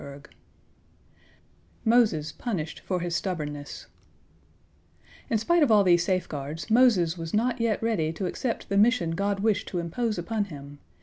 [1.85, 3.85] MOSES PUNISHED FOR HIS STUBBORNNESS
[5.29, 9.11] In spite of all these safeguards, Moses was not yet ready to accept the mission
[9.11, 10.79] God wished to impose upon him.